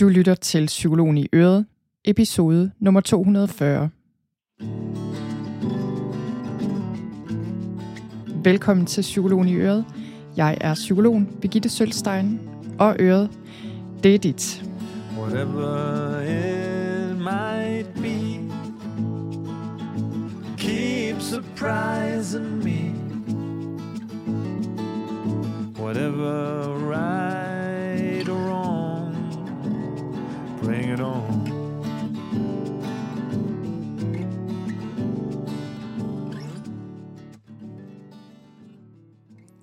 [0.00, 1.66] Du lytter til Psykologen i Øret,
[2.04, 3.90] episode nummer 240.
[8.44, 9.84] Velkommen til Psykologen i Øret.
[10.36, 12.40] Jeg er psykologen Birgitte Sølstein,
[12.78, 13.30] og Øret,
[14.02, 14.64] det er dit.
[15.18, 18.40] Whatever it might be
[20.58, 22.92] Keep surprising me
[25.80, 26.85] Whatever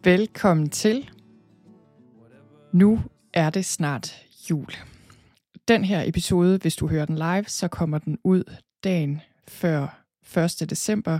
[0.05, 1.09] Velkommen til.
[2.73, 3.01] Nu
[3.33, 4.15] er det snart
[4.49, 4.67] jul.
[5.67, 8.43] Den her episode, hvis du hører den live, så kommer den ud
[8.83, 10.03] dagen før
[10.37, 10.69] 1.
[10.69, 11.19] december.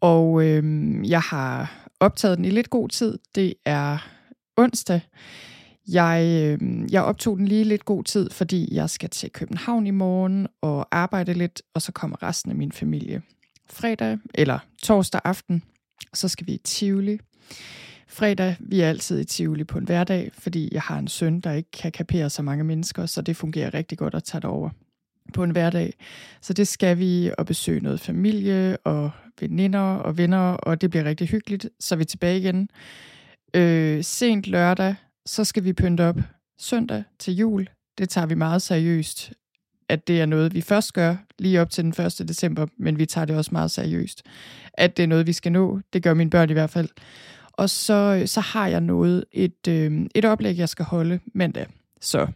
[0.00, 3.18] Og øhm, jeg har optaget den i lidt god tid.
[3.34, 4.08] Det er
[4.56, 5.00] onsdag.
[5.88, 9.90] Jeg, øh, jeg optog den lige lidt god tid, fordi jeg skal til København i
[9.90, 13.22] morgen og arbejde lidt, og så kommer resten af min familie
[13.66, 15.62] fredag eller torsdag aften.
[16.14, 17.18] Så skal vi i Tivoli.
[18.08, 21.52] Fredag, vi er altid i Tivoli på en hverdag, fordi jeg har en søn, der
[21.52, 24.70] ikke kan kapere så mange mennesker, så det fungerer rigtig godt at tage det over
[25.34, 25.94] på en hverdag.
[26.40, 29.10] Så det skal vi og besøge noget familie og
[29.40, 31.68] veninder og venner, og det bliver rigtig hyggeligt.
[31.80, 32.70] Så er vi tilbage igen.
[33.54, 34.94] Øh, sent lørdag,
[35.26, 36.16] så skal vi pynte op
[36.58, 37.68] søndag til jul.
[37.98, 39.32] Det tager vi meget seriøst,
[39.88, 42.28] at det er noget, vi først gør lige op til den 1.
[42.28, 44.22] december, men vi tager det også meget seriøst.
[44.74, 45.80] At det er noget, vi skal nå.
[45.92, 46.88] Det gør mine børn i hvert fald.
[47.58, 51.66] Og så, så har jeg noget, et, øh, et oplæg, jeg skal holde mandag.
[52.00, 52.26] Så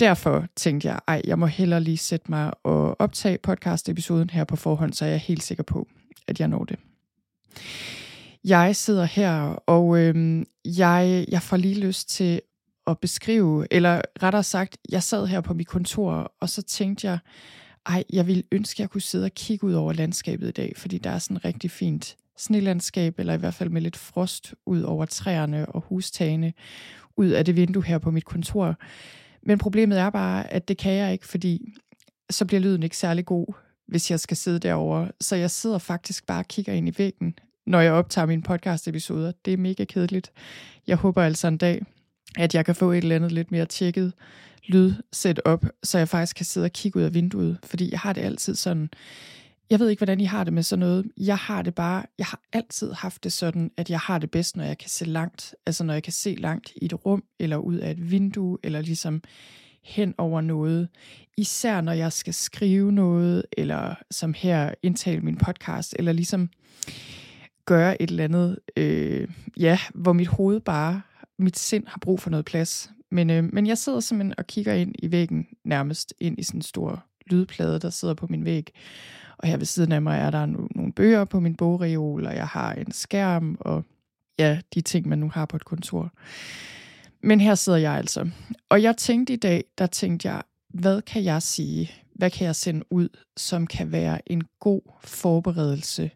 [0.00, 4.56] derfor tænkte jeg, ej, jeg må hellere lige sætte mig og optage podcast-episoden her på
[4.56, 5.88] forhånd, så jeg er helt sikker på,
[6.28, 6.78] at jeg når det.
[8.44, 12.40] Jeg sidder her, og øh, jeg, jeg får lige lyst til
[12.86, 17.18] at beskrive, eller rettere sagt, jeg sad her på mit kontor, og så tænkte jeg,
[17.86, 20.72] ej, jeg ville ønske, at jeg kunne sidde og kigge ud over landskabet i dag,
[20.76, 24.82] fordi der er sådan rigtig fint snelandskab, eller i hvert fald med lidt frost ud
[24.82, 26.52] over træerne og hustagene,
[27.16, 28.76] ud af det vindue her på mit kontor.
[29.42, 31.74] Men problemet er bare, at det kan jeg ikke, fordi
[32.30, 33.46] så bliver lyden ikke særlig god,
[33.88, 35.08] hvis jeg skal sidde derovre.
[35.20, 39.32] Så jeg sidder faktisk bare og kigger ind i væggen, når jeg optager mine podcast-episoder.
[39.44, 40.32] Det er mega kedeligt.
[40.86, 41.84] Jeg håber altså en dag,
[42.36, 44.12] at jeg kan få et eller andet lidt mere tjekket
[44.66, 44.94] lyd
[45.44, 47.58] op, så jeg faktisk kan sidde og kigge ud af vinduet.
[47.64, 48.90] Fordi jeg har det altid sådan,
[49.70, 51.06] jeg ved ikke, hvordan I har det med sådan noget.
[51.16, 54.56] Jeg har det bare, jeg har altid haft det sådan, at jeg har det bedst,
[54.56, 55.54] når jeg kan se langt.
[55.66, 58.80] Altså når jeg kan se langt i et rum, eller ud af et vindue, eller
[58.80, 59.22] ligesom
[59.82, 60.88] hen over noget.
[61.36, 66.50] Især når jeg skal skrive noget, eller som her indtale min podcast, eller ligesom
[67.64, 71.02] gøre et eller andet, øh, ja, hvor mit hoved bare,
[71.38, 72.90] mit sind har brug for noget plads.
[73.10, 76.58] Men, øh, men jeg sidder simpelthen og kigger ind i væggen, nærmest ind i sådan
[76.58, 78.70] en stor lydplade, der sidder på min væg.
[79.38, 82.46] Og her ved siden af mig er der nogle bøger på min bogreol, og jeg
[82.46, 83.84] har en skærm, og
[84.38, 86.12] ja, de ting, man nu har på et kontor.
[87.22, 88.30] Men her sidder jeg altså.
[88.68, 91.90] Og jeg tænkte i dag, der tænkte jeg, hvad kan jeg sige?
[92.14, 96.10] Hvad kan jeg sende ud, som kan være en god forberedelse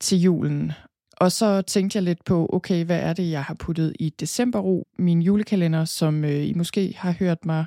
[0.00, 0.72] til julen?
[1.20, 4.86] Og så tænkte jeg lidt på, okay, hvad er det, jeg har puttet i decemberro,
[4.98, 7.64] min julekalender, som øh, I måske har hørt mig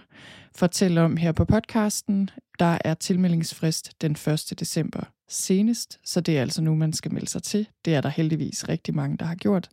[0.55, 2.29] fortælle om her på podcasten.
[2.59, 4.53] Der er tilmeldingsfrist den 1.
[4.59, 7.67] december senest, så det er altså nu, man skal melde sig til.
[7.85, 9.69] Det er der heldigvis rigtig mange, der har gjort.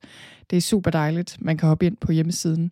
[0.50, 1.36] Det er super dejligt.
[1.40, 2.70] Man kan hoppe ind på hjemmesiden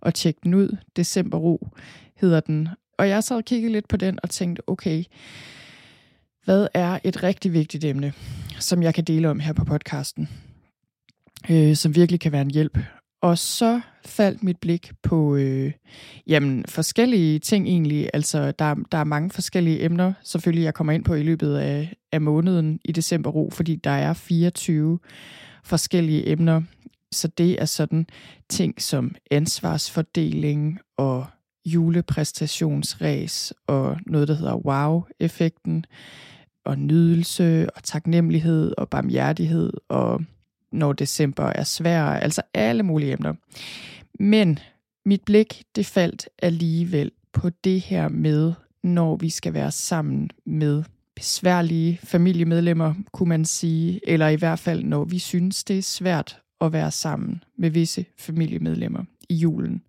[0.00, 0.76] og tjekke den ud.
[0.96, 1.68] Decemberro
[2.14, 2.68] hedder den.
[2.98, 5.04] Og jeg sad og kiggede lidt på den og tænkte, okay,
[6.44, 8.12] hvad er et rigtig vigtigt emne,
[8.58, 10.28] som jeg kan dele om her på podcasten,
[11.50, 12.78] øh, som virkelig kan være en hjælp.
[13.22, 15.72] Og så faldt mit blik på øh,
[16.26, 18.10] jamen, forskellige ting egentlig.
[18.14, 21.94] Altså, der, der er mange forskellige emner, selvfølgelig jeg kommer ind på i løbet af,
[22.12, 24.98] af måneden i december ro, fordi der er 24
[25.64, 26.62] forskellige emner.
[27.12, 28.06] Så det er sådan
[28.48, 31.26] ting som ansvarsfordeling og
[31.64, 35.84] julepræstationsræs og noget, der hedder wow-effekten
[36.64, 40.20] og nydelse og taknemmelighed og barmhjertighed og
[40.72, 43.34] når december er svær, altså alle mulige emner.
[44.20, 44.58] Men
[45.04, 48.52] mit blik, det faldt alligevel på det her med,
[48.82, 50.84] når vi skal være sammen med
[51.14, 56.38] besværlige familiemedlemmer, kunne man sige, eller i hvert fald, når vi synes, det er svært
[56.60, 59.82] at være sammen med visse familiemedlemmer i julen.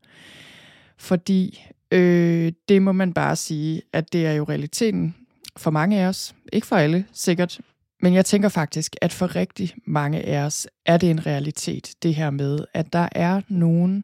[0.97, 5.15] Fordi øh, det må man bare sige, at det er jo realiteten
[5.57, 6.35] for mange af os.
[6.53, 7.59] Ikke for alle, sikkert.
[8.03, 12.15] Men jeg tænker faktisk, at for rigtig mange af os er det en realitet, det
[12.15, 14.03] her med, at der er nogen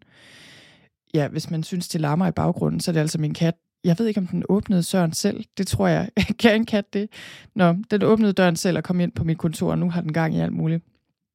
[1.14, 3.56] ja, hvis man synes, det larmer i baggrunden, så er det altså min kat.
[3.84, 5.44] Jeg ved ikke, om den åbnede søren selv.
[5.58, 6.10] Det tror jeg.
[6.40, 7.10] kan en kat det?
[7.56, 10.14] Nå, den åbnede døren selv og kom ind på mit kontor, og nu har den
[10.14, 10.84] gang i alt muligt.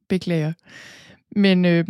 [0.08, 0.52] Beklager.
[1.36, 1.84] Men øh,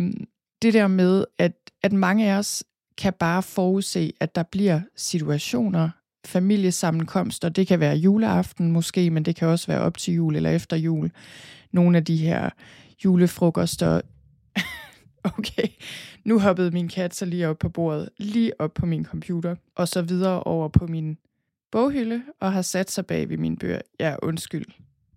[0.61, 2.63] det der med, at, at mange af os
[2.97, 5.89] kan bare forudse, at der bliver situationer,
[6.27, 10.49] familiesammenkomster, det kan være juleaften måske, men det kan også være op til jul eller
[10.49, 11.11] efter jul.
[11.71, 12.49] Nogle af de her
[13.05, 14.01] julefrokoster.
[15.37, 15.67] okay,
[16.23, 19.87] nu hoppede min kat så lige op på bordet, lige op på min computer, og
[19.87, 21.17] så videre over på min
[21.71, 23.81] boghylde, og har sat sig bag ved min bøger.
[23.99, 24.65] Ja, undskyld.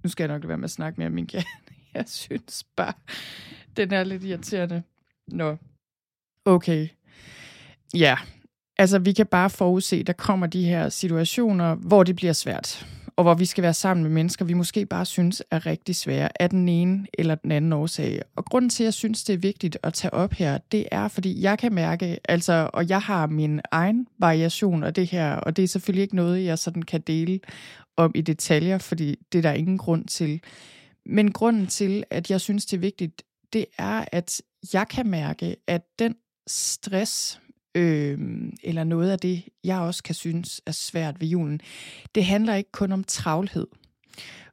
[0.02, 1.46] Nu skal jeg nok være med at snakke mere om min kat.
[1.94, 2.92] Jeg synes bare,
[3.76, 4.82] den er lidt irriterende.
[5.28, 5.56] Nå,
[6.44, 6.88] okay.
[7.94, 8.16] Ja,
[8.78, 12.86] altså vi kan bare forudse, der kommer de her situationer, hvor det bliver svært,
[13.16, 16.42] og hvor vi skal være sammen med mennesker, vi måske bare synes er rigtig svære
[16.42, 18.22] af den ene eller den anden årsag.
[18.36, 21.08] Og grunden til, at jeg synes, det er vigtigt at tage op her, det er,
[21.08, 25.56] fordi jeg kan mærke, altså, og jeg har min egen variation af det her, og
[25.56, 27.40] det er selvfølgelig ikke noget, jeg sådan kan dele
[27.96, 30.40] om i detaljer, fordi det er der ingen grund til.
[31.06, 33.22] Men grunden til, at jeg synes, det er vigtigt,
[33.52, 34.42] det er, at
[34.72, 36.14] jeg kan mærke, at den
[36.46, 37.40] stress,
[37.78, 38.18] øh,
[38.62, 41.60] eller noget af det, jeg også kan synes er svært ved julen,
[42.14, 43.66] det handler ikke kun om travlhed.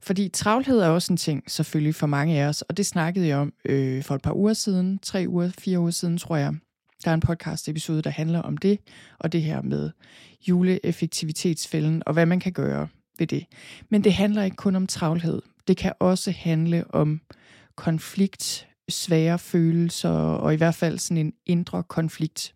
[0.01, 3.37] Fordi travlhed er også en ting, selvfølgelig for mange af os, og det snakkede jeg
[3.37, 6.53] om øh, for et par uger siden, tre uger, fire uger siden, tror jeg.
[7.05, 8.79] Der er en podcast-episode, der handler om det,
[9.19, 9.89] og det her med
[10.47, 12.87] juleeffektivitetsfælden, og hvad man kan gøre
[13.19, 13.45] ved det.
[13.89, 15.41] Men det handler ikke kun om travlhed.
[15.67, 17.21] Det kan også handle om
[17.75, 22.53] konflikt, svære følelser, og i hvert fald sådan en indre konflikt.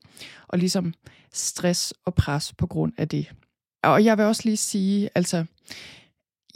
[0.48, 0.94] Og ligesom
[1.34, 3.32] stress og pres på grund af det.
[3.84, 5.46] Og jeg vil også lige sige, altså,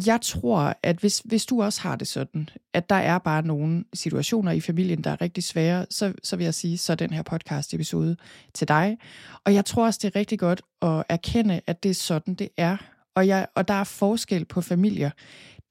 [0.06, 3.84] jeg tror, at hvis, hvis du også har det sådan, at der er bare nogle
[3.94, 7.22] situationer i familien, der er rigtig svære, så, så vil jeg sige, så den her
[7.22, 8.18] podcast-episode
[8.54, 8.98] til dig.
[9.46, 12.50] Og jeg tror også, det er rigtig godt at erkende, at det er sådan, det
[12.58, 12.78] er.
[13.16, 15.12] Og, jeg, og der er forskel på familier.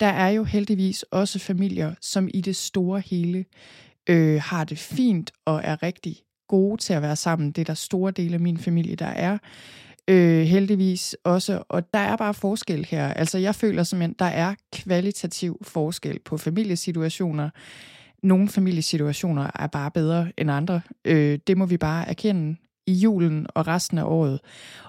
[0.01, 3.45] Der er jo heldigvis også familier, som i det store hele
[4.09, 6.17] øh, har det fint og er rigtig
[6.49, 7.51] gode til at være sammen.
[7.53, 9.39] Det er der store dele af min familie, der er.
[10.09, 11.63] Øh, heldigvis også.
[11.69, 13.09] Og der er bare forskel her.
[13.09, 17.51] Altså jeg føler simpelthen, der er kvalitativ forskel på familiesituationer.
[18.23, 20.81] Nogle familiesituationer er bare bedre end andre.
[21.05, 22.57] Øh, det må vi bare erkende
[22.87, 24.41] i julen og resten af året.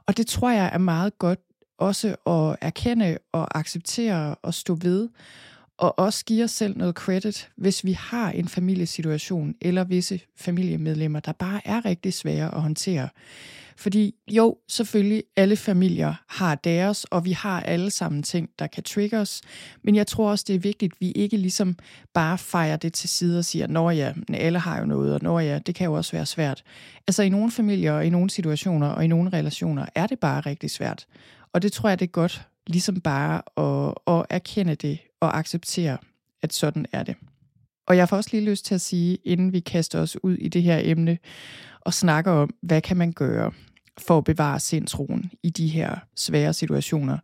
[0.07, 1.39] Og det tror jeg er meget godt
[1.77, 5.09] også at erkende og acceptere og stå ved
[5.83, 11.19] og også give os selv noget credit, hvis vi har en familiesituation eller visse familiemedlemmer,
[11.19, 13.09] der bare er rigtig svære at håndtere.
[13.77, 18.83] Fordi jo, selvfølgelig, alle familier har deres, og vi har alle sammen ting, der kan
[18.83, 19.41] trigge os.
[19.83, 21.75] Men jeg tror også, det er vigtigt, at vi ikke ligesom
[22.13, 25.39] bare fejrer det til side og siger, når ja, alle har jo noget, og når
[25.39, 26.63] ja, det kan jo også være svært.
[27.07, 30.41] Altså i nogle familier, og i nogle situationer, og i nogle relationer, er det bare
[30.41, 31.05] rigtig svært.
[31.53, 35.97] Og det tror jeg, det er godt, ligesom bare at, at erkende det og acceptere,
[36.43, 37.15] at sådan er det.
[37.87, 40.47] Og jeg får også lige lyst til at sige, inden vi kaster os ud i
[40.47, 41.17] det her emne
[41.81, 43.51] og snakker om, hvad kan man gøre
[43.97, 47.17] for at bevare sindsroen i de her svære situationer.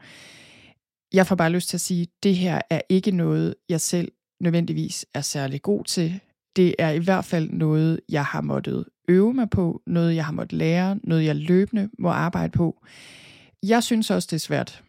[1.13, 4.12] Jeg får bare lyst til at sige, at det her er ikke noget, jeg selv
[4.42, 6.19] nødvendigvis er særlig god til.
[6.56, 10.31] Det er i hvert fald noget, jeg har måttet øve mig på, noget jeg har
[10.31, 12.85] måttet lære, noget jeg løbende må arbejde på.
[13.64, 14.83] Jeg synes også, det er svært.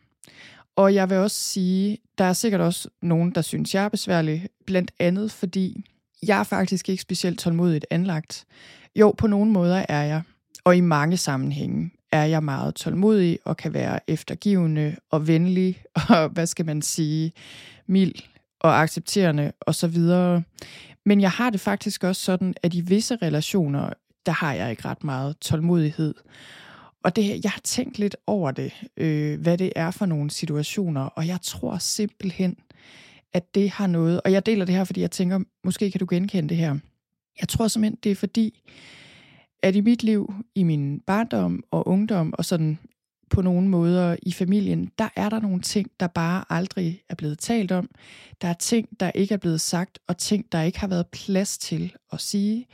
[0.76, 4.48] Og jeg vil også sige, der er sikkert også nogen, der synes, jeg er besværlig,
[4.66, 5.84] blandt andet fordi
[6.26, 8.44] jeg er faktisk ikke specielt tålmodigt anlagt.
[8.96, 10.22] Jo, på nogle måder er jeg,
[10.64, 16.28] og i mange sammenhænge er jeg meget tålmodig og kan være eftergivende og venlig og,
[16.28, 17.32] hvad skal man sige,
[17.86, 18.14] mild
[18.60, 19.98] og accepterende osv.
[21.04, 23.90] Men jeg har det faktisk også sådan, at i visse relationer,
[24.26, 26.14] der har jeg ikke ret meget tålmodighed.
[27.04, 31.00] Og det, jeg har tænkt lidt over det, øh, hvad det er for nogle situationer,
[31.00, 32.57] og jeg tror simpelthen,
[33.33, 36.07] at det har noget, og jeg deler det her, fordi jeg tænker, måske kan du
[36.11, 36.78] genkende det her.
[37.40, 38.62] Jeg tror simpelthen, det er fordi,
[39.62, 42.78] at i mit liv, i min barndom og ungdom, og sådan
[43.30, 47.38] på nogle måder i familien, der er der nogle ting, der bare aldrig er blevet
[47.38, 47.90] talt om.
[48.40, 51.59] Der er ting, der ikke er blevet sagt, og ting, der ikke har været plads
[51.59, 52.66] til at sige.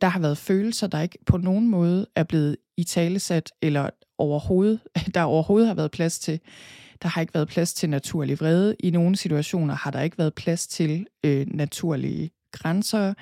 [0.00, 4.80] Der har været følelser, der ikke på nogen måde er blevet i talesat, eller overhovedet,
[5.14, 6.40] der overhovedet har været plads til.
[7.02, 8.76] Der har ikke været plads til naturlig vrede.
[8.80, 13.14] I nogle situationer har der ikke været plads til øh, naturlige grænser.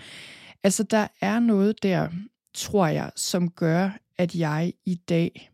[0.63, 2.09] Altså, der er noget der,
[2.55, 5.51] tror jeg, som gør, at jeg i dag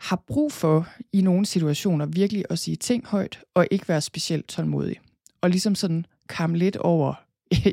[0.00, 4.48] har brug for i nogle situationer virkelig at sige ting højt, og ikke være specielt
[4.48, 5.00] tålmodig.
[5.40, 7.14] Og ligesom sådan kam lidt over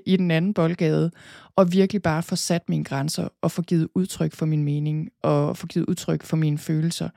[0.06, 1.12] i den anden boldgade,
[1.56, 5.58] og virkelig bare få sat mine grænser, og få givet udtryk for min mening, og
[5.58, 7.10] få givet udtryk for mine følelser,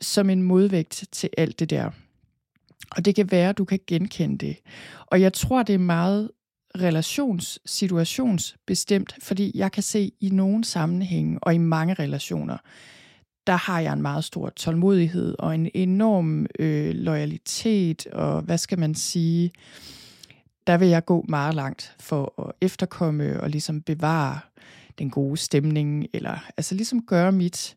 [0.00, 1.90] som en modvægt til alt det der.
[2.96, 4.56] Og det kan være, at du kan genkende det.
[5.06, 6.30] Og jeg tror, det er meget
[6.78, 12.56] relations-situationsbestemt, fordi jeg kan se i nogle sammenhænge og i mange relationer,
[13.46, 18.78] der har jeg en meget stor tålmodighed og en enorm øh, loyalitet, og hvad skal
[18.78, 19.52] man sige,
[20.66, 24.38] der vil jeg gå meget langt for at efterkomme og ligesom bevare
[24.98, 27.76] den gode stemning, eller altså ligesom gøre mit,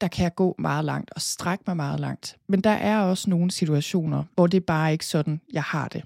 [0.00, 2.36] der kan jeg gå meget langt og strække mig meget langt.
[2.48, 6.04] Men der er også nogle situationer, hvor det bare ikke sådan, jeg har det.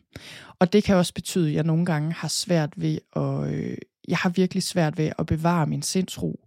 [0.58, 3.76] Og det kan også betyde, at jeg nogle gange har svært ved at, øh,
[4.08, 6.40] jeg har virkelig svært ved at bevare min sindsro.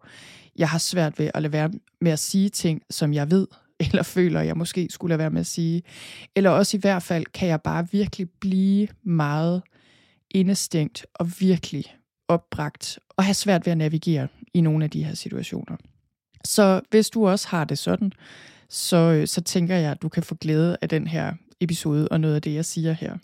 [0.55, 1.71] Jeg har svært ved at lade være
[2.01, 3.47] med at sige ting, som jeg ved,
[3.79, 5.83] eller føler, jeg måske skulle lade være med at sige.
[6.35, 9.61] Eller også i hvert fald kan jeg bare virkelig blive meget
[10.31, 11.85] indestængt og virkelig
[12.27, 15.77] opbragt og have svært ved at navigere i nogle af de her situationer.
[16.45, 18.11] Så hvis du også har det sådan,
[18.69, 22.19] så, øh, så tænker jeg, at du kan få glæde af den her episode og
[22.19, 23.17] noget af det, jeg siger her.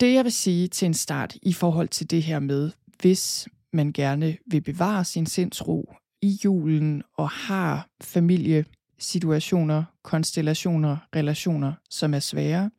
[0.00, 3.92] Det jeg vil sige til en start i forhold til det her med, hvis man
[3.92, 8.64] gerne vil bevare sin sindsro i julen og har familie
[9.00, 12.70] situationer, konstellationer, relationer, som er svære.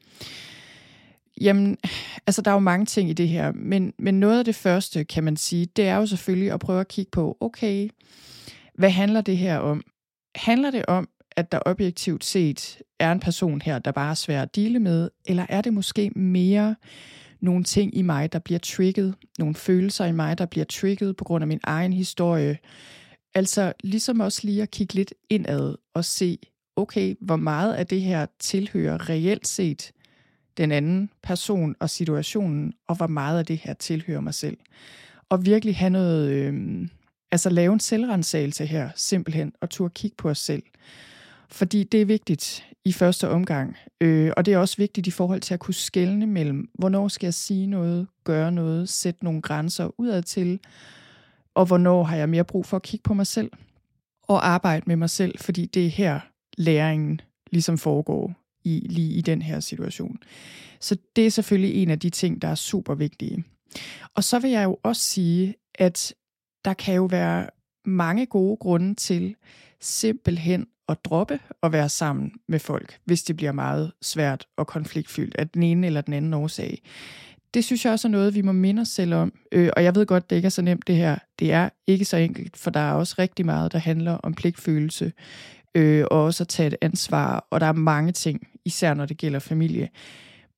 [1.42, 1.78] Jamen,
[2.28, 5.04] altså der er jo mange ting i det her, men, men noget af det første,
[5.04, 7.90] kan man sige, det er jo selvfølgelig at prøve at kigge på, okay,
[8.76, 9.84] hvad handler det her om?
[10.36, 14.42] Handler det om, at der objektivt set er en person her, der bare er svær
[14.42, 16.76] at dele med, eller er det måske mere
[17.42, 21.24] nogle ting i mig, der bliver trigget, nogle følelser i mig, der bliver trigget på
[21.24, 22.58] grund af min egen historie.
[23.34, 26.38] Altså ligesom også lige at kigge lidt indad og se,
[26.76, 29.92] okay, hvor meget af det her tilhører reelt set
[30.58, 34.58] den anden person og situationen, og hvor meget af det her tilhører mig selv.
[35.30, 36.88] Og virkelig have noget, øh,
[37.32, 40.64] altså lave en selvrensagelse her, simpelthen, og turde kigge på os selv.
[41.50, 45.42] Fordi det er vigtigt i første omgang, øh, og det er også vigtigt i forhold
[45.42, 50.00] til at kunne skelne mellem, hvornår skal jeg sige noget, gøre noget, sætte nogle grænser
[50.00, 50.60] udad til,
[51.56, 53.52] og hvornår har jeg mere brug for at kigge på mig selv
[54.22, 56.20] og arbejde med mig selv, fordi det er her
[56.58, 60.18] læringen ligesom foregår i, lige i den her situation.
[60.80, 63.44] Så det er selvfølgelig en af de ting, der er super vigtige.
[64.16, 66.14] Og så vil jeg jo også sige, at
[66.66, 67.50] der kan jo være
[67.86, 69.36] mange gode grunde til
[69.80, 75.36] simpelthen at droppe at være sammen med folk, hvis det bliver meget svært og konfliktfyldt
[75.36, 76.82] af den ene eller den anden årsag.
[77.54, 79.34] Det synes jeg også er noget, vi må minde os selv om.
[79.52, 81.18] Øh, og jeg ved godt, det ikke er så nemt det her.
[81.40, 85.12] Det er ikke så enkelt, for der er også rigtig meget, der handler om pligtfølelse,
[85.76, 89.18] øh, og også at tage et ansvar, og der er mange ting, især når det
[89.18, 89.90] gælder familie.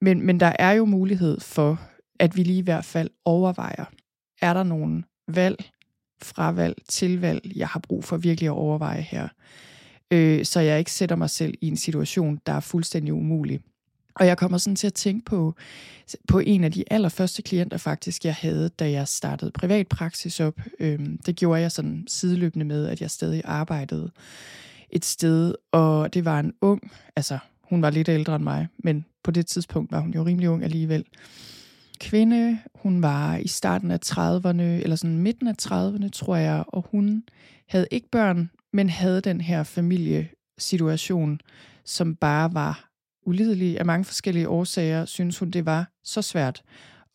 [0.02, 1.82] Men, men der er jo mulighed for,
[2.20, 3.86] at vi lige i hvert fald overvejer,
[4.42, 5.70] er der nogen valg,
[6.24, 9.28] fravalg, tilvalg, jeg har brug for virkelig at overveje her.
[10.12, 13.60] Øh, så jeg ikke sætter mig selv i en situation, der er fuldstændig umulig.
[14.16, 15.56] Og jeg kommer sådan til at tænke på,
[16.28, 20.62] på en af de allerførste klienter faktisk, jeg havde, da jeg startede privatpraksis op.
[20.80, 24.12] Øhm, det gjorde jeg sådan sideløbende med, at jeg stadig arbejdede
[24.90, 29.06] et sted, og det var en ung, altså hun var lidt ældre end mig, men
[29.24, 31.06] på det tidspunkt var hun jo rimelig ung alligevel
[32.00, 32.60] kvinde.
[32.76, 37.24] Hun var i starten af 30'erne, eller sådan midten af 30'erne, tror jeg, og hun
[37.68, 41.40] havde ikke børn, men havde den her familiesituation,
[41.86, 42.93] som bare var
[43.26, 46.64] ulidelig af mange forskellige årsager, synes hun, det var så svært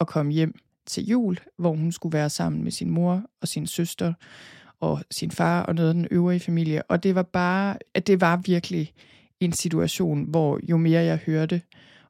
[0.00, 0.54] at komme hjem
[0.86, 4.12] til jul, hvor hun skulle være sammen med sin mor og sin søster
[4.80, 6.82] og sin far og noget af den øvrige familie.
[6.82, 8.92] Og det var bare, at det var virkelig
[9.40, 11.62] en situation, hvor jo mere jeg hørte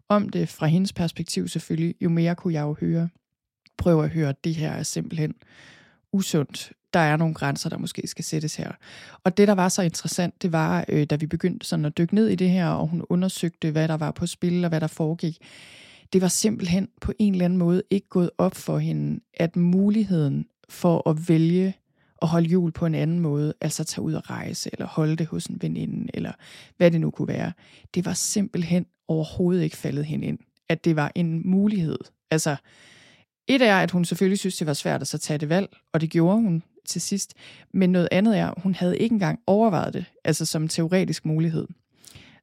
[0.09, 3.09] om det fra hendes perspektiv selvfølgelig, jo mere kunne jeg jo høre.
[3.78, 5.35] Prøve at høre, at det her er simpelthen
[6.12, 6.73] usundt.
[6.92, 8.73] Der er nogle grænser, der måske skal sættes her.
[9.25, 12.14] Og det, der var så interessant, det var, øh, da vi begyndte sådan at dykke
[12.14, 14.87] ned i det her, og hun undersøgte, hvad der var på spil og hvad der
[14.87, 15.38] foregik.
[16.12, 20.47] Det var simpelthen på en eller anden måde ikke gået op for hende, at muligheden
[20.68, 21.75] for at vælge
[22.23, 25.26] at holde jul på en anden måde, altså tage ud og rejse, eller holde det
[25.26, 26.33] hos en veninde, eller
[26.76, 27.52] hvad det nu kunne være.
[27.95, 31.99] Det var simpelthen overhovedet ikke faldet hende ind, at det var en mulighed.
[32.30, 32.57] Altså,
[33.47, 36.00] et er, at hun selvfølgelig synes, det var svært at så tage det valg, og
[36.00, 37.35] det gjorde hun til sidst.
[37.73, 41.66] Men noget andet er, hun havde ikke engang overvejet det, altså som teoretisk mulighed.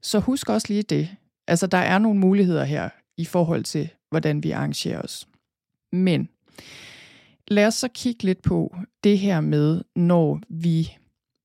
[0.02, 1.10] Så husk også lige det.
[1.48, 5.28] Altså, der er nogle muligheder her i forhold til, hvordan vi arrangerer os.
[5.92, 6.30] Men
[7.48, 10.92] lad os så kigge lidt på det her med, når vi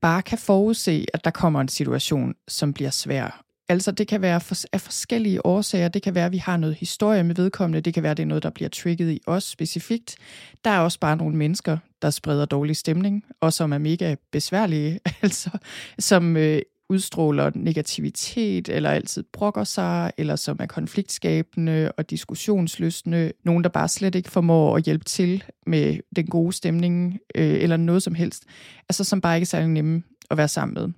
[0.00, 3.45] bare kan forudse, at der kommer en situation, som bliver svær.
[3.69, 5.88] Altså det kan være for, af forskellige årsager.
[5.88, 7.80] Det kan være, at vi har noget historie med vedkommende.
[7.80, 10.16] Det kan være, at det er noget, der bliver trigget i os specifikt.
[10.64, 15.00] Der er også bare nogle mennesker, der spreder dårlig stemning, og som er mega besværlige,
[15.23, 15.50] altså
[15.99, 23.33] som øh, udstråler negativitet, eller altid brokker sig, eller som er konfliktskabende og diskussionsløsende.
[23.45, 27.76] Nogen, der bare slet ikke formår at hjælpe til med den gode stemning, øh, eller
[27.76, 28.45] noget som helst.
[28.88, 30.92] Altså som bare ikke er særlig nemme at være sammen med.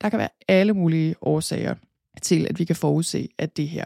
[0.00, 1.74] Der kan være alle mulige årsager
[2.22, 3.84] til, at vi kan forudse, at det her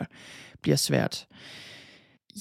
[0.62, 1.26] bliver svært.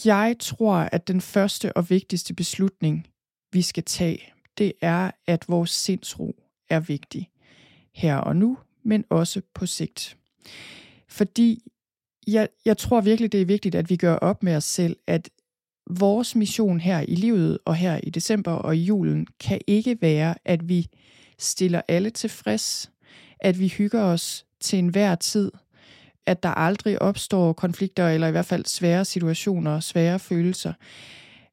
[0.05, 3.07] Jeg tror, at den første og vigtigste beslutning,
[3.51, 6.36] vi skal tage, det er, at vores sindsro
[6.70, 7.29] er vigtig.
[7.93, 10.17] Her og nu, men også på sigt.
[11.08, 11.63] Fordi
[12.27, 15.29] jeg, jeg tror virkelig, det er vigtigt, at vi gør op med os selv, at
[15.89, 20.36] vores mission her i livet og her i december og i julen kan ikke være,
[20.46, 20.88] at vi
[21.39, 22.91] stiller alle tilfreds,
[23.39, 25.51] at vi hygger os til enhver tid,
[26.25, 30.74] at der aldrig opstår konflikter, eller i hvert fald svære situationer, svære følelser.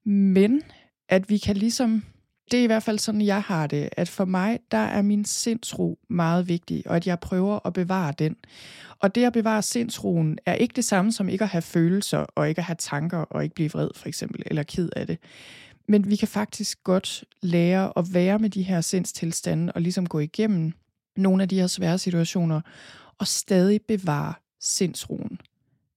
[0.05, 0.63] Men
[1.09, 2.05] at vi kan ligesom,
[2.51, 5.25] det er i hvert fald sådan, jeg har det, at for mig, der er min
[5.25, 8.37] sindsro meget vigtig, og at jeg prøver at bevare den.
[9.01, 12.49] Og det at bevare sindsroen er ikke det samme som ikke at have følelser, og
[12.49, 15.19] ikke at have tanker, og ikke blive vred for eksempel, eller ked af det.
[15.89, 20.19] Men vi kan faktisk godt lære at være med de her sindstilstande, og ligesom gå
[20.19, 20.73] igennem
[21.17, 22.61] nogle af de her svære situationer,
[23.19, 25.41] og stadig bevare sindsroen.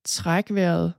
[0.06, 0.94] Træk vejret,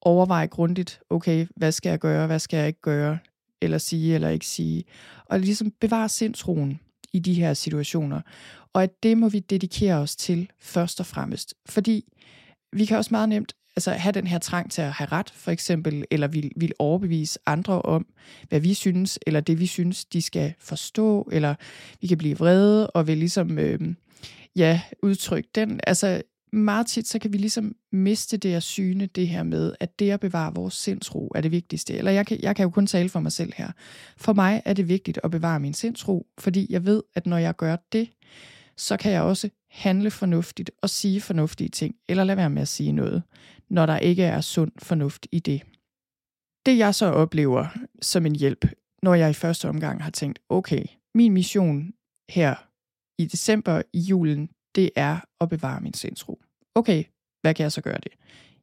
[0.00, 3.18] overvej grundigt, okay, hvad skal jeg gøre, hvad skal jeg ikke gøre,
[3.60, 4.84] eller sige eller ikke sige,
[5.26, 6.80] og ligesom bevare sindsroen
[7.12, 8.20] i de her situationer.
[8.72, 11.54] Og at det må vi dedikere os til først og fremmest.
[11.68, 12.04] Fordi
[12.72, 15.50] vi kan også meget nemt altså, have den her trang til at have ret, for
[15.50, 18.06] eksempel, eller vil, vil overbevise andre om,
[18.48, 21.54] hvad vi synes, eller det vi synes, de skal forstå, eller
[22.00, 23.94] vi kan blive vrede og vil ligesom, øh,
[24.56, 25.80] ja, udtrykke den.
[25.86, 26.22] Altså,
[26.52, 30.10] meget tit, så kan vi ligesom miste det at syne det her med, at det
[30.10, 31.94] at bevare vores sindsro er det vigtigste.
[31.94, 33.72] Eller jeg kan, jeg kan jo kun tale for mig selv her.
[34.16, 37.56] For mig er det vigtigt at bevare min sindsro, fordi jeg ved, at når jeg
[37.56, 38.10] gør det,
[38.76, 42.68] så kan jeg også handle fornuftigt og sige fornuftige ting, eller lade være med at
[42.68, 43.22] sige noget,
[43.70, 45.62] når der ikke er sund fornuft i det.
[46.66, 47.66] Det jeg så oplever
[48.02, 48.66] som en hjælp,
[49.02, 50.84] når jeg i første omgang har tænkt, okay,
[51.14, 51.92] min mission
[52.30, 52.54] her
[53.18, 56.40] i december i julen, det er at bevare min sindsro.
[56.74, 57.04] Okay,
[57.40, 58.12] hvad kan jeg så gøre det?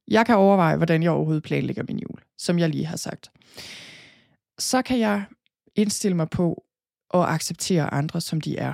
[0.08, 3.32] Jeg kan overveje, hvordan jeg overhovedet planlægger min jul, som jeg lige har sagt.
[4.60, 5.24] Så kan jeg
[5.76, 6.64] indstille mig på
[7.14, 8.74] at acceptere andre, som de er.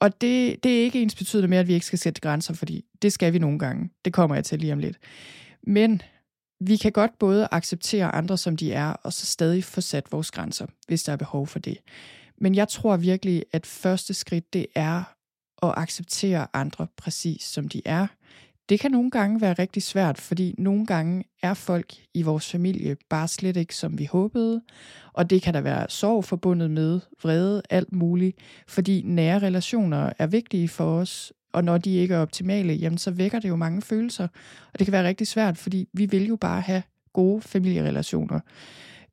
[0.00, 2.84] Og det, det er ikke ens betydende med, at vi ikke skal sætte grænser, fordi
[3.02, 3.90] det skal vi nogle gange.
[4.04, 4.98] Det kommer jeg til lige om lidt.
[5.66, 6.02] Men
[6.60, 10.30] vi kan godt både acceptere andre, som de er, og så stadig få sat vores
[10.30, 11.78] grænser, hvis der er behov for det.
[12.38, 15.14] Men jeg tror virkelig, at første skridt, det er
[15.62, 18.06] og acceptere andre præcis som de er.
[18.68, 22.96] Det kan nogle gange være rigtig svært, fordi nogle gange er folk i vores familie
[23.08, 24.62] bare slet ikke som vi håbede,
[25.12, 30.26] og det kan der være sorg forbundet med, vrede, alt muligt, fordi nære relationer er
[30.26, 33.82] vigtige for os, og når de ikke er optimale, jamen så vækker det jo mange
[33.82, 34.28] følelser,
[34.72, 38.40] og det kan være rigtig svært, fordi vi vil jo bare have gode familierelationer.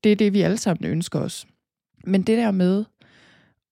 [0.04, 1.48] Det er det, vi alle sammen ønsker os.
[2.04, 2.86] Men det der med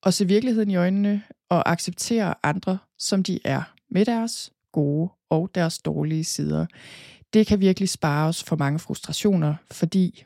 [0.08, 5.50] at se virkeligheden i øjnene og acceptere andre, som de er, med deres gode og
[5.56, 6.66] deres dårlige sider,
[7.34, 10.24] det kan virkelig spare os for mange frustrationer, fordi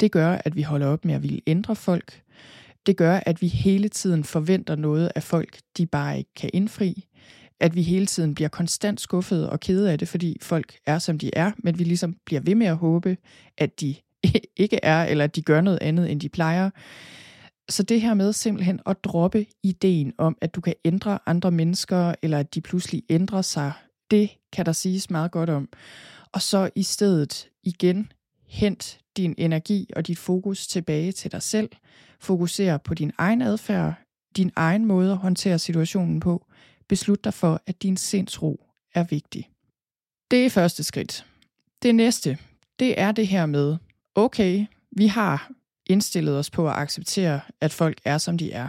[0.00, 2.22] det gør, at vi holder op med at ville ændre folk.
[2.86, 7.04] Det gør, at vi hele tiden forventer noget af folk, de bare ikke kan indfri.
[7.60, 11.18] At vi hele tiden bliver konstant skuffet og kede af det, fordi folk er, som
[11.18, 13.16] de er, men vi ligesom bliver ved med at håbe,
[13.58, 13.94] at de
[14.56, 16.70] ikke er, eller at de gør noget andet, end de plejer.
[17.68, 22.14] Så det her med simpelthen at droppe ideen om, at du kan ændre andre mennesker,
[22.22, 23.72] eller at de pludselig ændrer sig,
[24.10, 25.68] det kan der siges meget godt om.
[26.32, 28.12] Og så i stedet igen
[28.46, 31.70] hent din energi og dit fokus tilbage til dig selv.
[32.20, 33.94] Fokuser på din egen adfærd,
[34.36, 36.46] din egen måde at håndtere situationen på.
[36.88, 39.50] Beslut dig for, at din sindsro er vigtig.
[40.30, 41.26] Det er første skridt.
[41.82, 42.38] Det næste,
[42.78, 43.76] det er det her med,
[44.14, 45.50] okay, vi har
[45.86, 48.68] indstillet os på at acceptere, at folk er, som de er.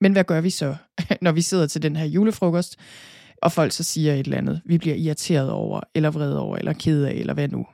[0.00, 0.76] Men hvad gør vi så,
[1.22, 2.76] når vi sidder til den her julefrokost,
[3.42, 6.72] og folk så siger et eller andet, vi bliver irriteret over, eller vred over, eller
[6.72, 7.66] ked af, eller hvad nu?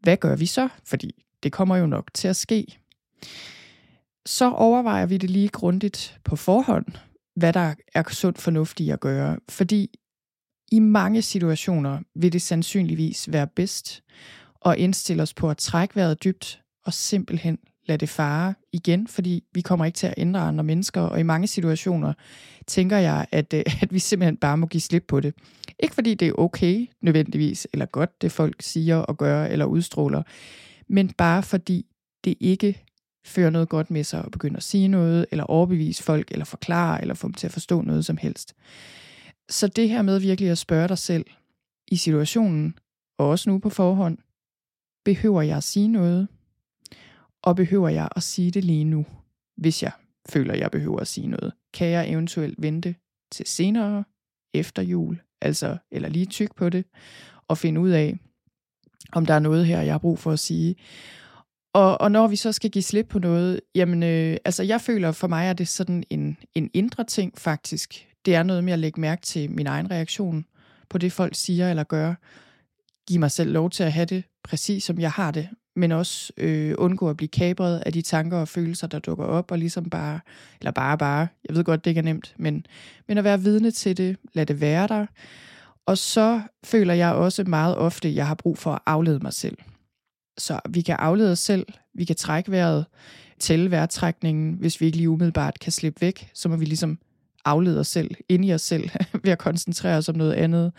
[0.00, 0.68] Hvad gør vi så?
[0.84, 2.78] Fordi det kommer jo nok til at ske.
[4.26, 6.86] Så overvejer vi det lige grundigt på forhånd,
[7.36, 9.38] hvad der er sundt fornuftigt at gøre.
[9.48, 9.90] Fordi
[10.72, 14.02] i mange situationer vil det sandsynligvis være bedst
[14.64, 17.58] at indstille os på at trække vejret dybt og simpelthen
[17.88, 21.22] lade det fare igen, fordi vi kommer ikke til at ændre andre mennesker, og i
[21.22, 22.12] mange situationer
[22.66, 25.34] tænker jeg, at, øh, at vi simpelthen bare må give slip på det.
[25.78, 30.22] Ikke fordi det er okay nødvendigvis, eller godt det folk siger og gør eller udstråler,
[30.88, 31.86] men bare fordi
[32.24, 32.84] det ikke
[33.26, 37.00] fører noget godt med sig at begynde at sige noget, eller overbevise folk, eller forklare,
[37.00, 38.54] eller få dem til at forstå noget som helst.
[39.50, 41.26] Så det her med virkelig at spørge dig selv
[41.88, 42.74] i situationen,
[43.18, 44.18] og også nu på forhånd,
[45.04, 46.28] behøver jeg at sige noget?
[47.42, 49.06] Og behøver jeg at sige det lige nu,
[49.56, 49.92] hvis jeg
[50.28, 51.52] føler, jeg behøver at sige noget?
[51.74, 52.94] Kan jeg eventuelt vente
[53.32, 54.04] til senere,
[54.54, 56.84] efter jul, altså, eller lige tyk på det,
[57.48, 58.18] og finde ud af,
[59.12, 60.76] om der er noget her, jeg har brug for at sige.
[61.74, 65.12] Og, og når vi så skal give slip på noget, jamen, øh, altså jeg føler
[65.12, 68.08] for mig, at det sådan en, en indre ting faktisk.
[68.24, 70.44] Det er noget med at lægge mærke til min egen reaktion
[70.88, 72.14] på det, folk siger eller gør.
[73.08, 75.48] Giv mig selv lov til at have det præcis, som jeg har det,
[75.78, 79.50] men også øh, undgå at blive kabret af de tanker og følelser, der dukker op,
[79.50, 80.20] og ligesom bare,
[80.60, 82.66] eller bare bare, jeg ved godt, det ikke er nemt, men,
[83.08, 85.06] men at være vidne til det, lad det være der.
[85.86, 89.32] Og så føler jeg også meget ofte, at jeg har brug for at aflede mig
[89.32, 89.56] selv.
[90.38, 92.86] Så vi kan aflede os selv, vi kan trække vejret,
[93.38, 96.98] tælle vejrtrækningen, hvis vi ikke lige umiddelbart kan slippe væk, så må vi ligesom
[97.44, 98.90] aflede os selv, ind i os selv,
[99.24, 100.72] ved at koncentrere os om noget andet.